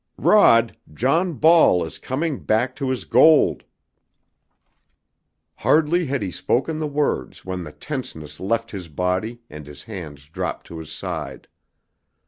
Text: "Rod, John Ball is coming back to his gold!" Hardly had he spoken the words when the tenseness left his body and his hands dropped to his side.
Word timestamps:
"Rod, 0.17 0.75
John 0.91 1.33
Ball 1.33 1.85
is 1.85 1.99
coming 1.99 2.39
back 2.39 2.75
to 2.77 2.89
his 2.89 3.05
gold!" 3.05 3.63
Hardly 5.57 6.07
had 6.07 6.23
he 6.23 6.31
spoken 6.31 6.79
the 6.79 6.87
words 6.87 7.45
when 7.45 7.63
the 7.63 7.71
tenseness 7.71 8.39
left 8.39 8.71
his 8.71 8.87
body 8.87 9.41
and 9.47 9.67
his 9.67 9.83
hands 9.83 10.25
dropped 10.25 10.65
to 10.65 10.79
his 10.79 10.91
side. 10.91 11.47